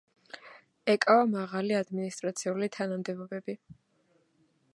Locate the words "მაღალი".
1.35-1.77